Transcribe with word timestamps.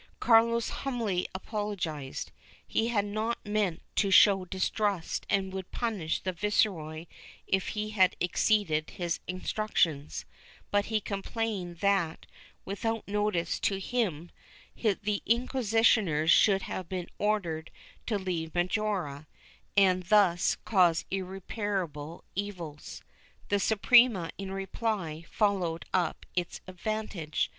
Carlos 0.19 0.69
humbly 0.81 1.27
apologized; 1.35 2.31
he 2.65 2.87
had 2.87 3.05
not 3.05 3.37
meant 3.45 3.83
to 3.95 4.09
show 4.09 4.45
distrust 4.45 5.27
and 5.29 5.53
would 5.53 5.69
punish 5.69 6.21
the 6.21 6.31
viceroy 6.31 7.05
if 7.45 7.67
he 7.77 7.91
had 7.91 8.15
exceeded 8.19 8.89
his 8.89 9.19
instructions, 9.27 10.25
but 10.71 10.85
he 10.85 10.99
complained 10.99 11.81
that, 11.81 12.25
without 12.65 13.07
notice 13.07 13.59
to 13.59 13.79
him, 13.79 14.31
the 14.75 15.21
inquisitors 15.27 16.31
should 16.31 16.63
have 16.63 16.89
been 16.89 17.07
ordered 17.19 17.69
to 18.07 18.17
leave 18.17 18.55
Majorca, 18.55 19.27
and 19.77 20.01
thus 20.05 20.55
cause 20.65 21.05
irreparable 21.11 22.23
evils. 22.33 23.03
The 23.49 23.59
Suprema, 23.59 24.31
in 24.39 24.51
reply, 24.51 25.25
followed 25.29 25.85
up 25.93 26.25
its 26.35 26.59
advantage. 26.65 27.49